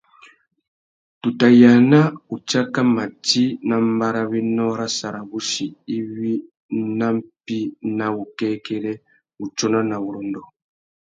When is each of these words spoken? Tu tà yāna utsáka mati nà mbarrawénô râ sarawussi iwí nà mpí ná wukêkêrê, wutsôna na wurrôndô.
Tu 1.25 1.29
tà 1.41 1.47
yāna 1.61 1.99
utsáka 2.35 2.81
mati 2.95 3.43
nà 3.67 3.75
mbarrawénô 3.91 4.65
râ 4.79 4.87
sarawussi 4.97 5.65
iwí 5.97 6.31
nà 6.97 7.07
mpí 7.17 7.57
ná 7.97 8.05
wukêkêrê, 8.17 8.93
wutsôna 9.39 9.79
na 9.89 9.95
wurrôndô. 10.03 10.41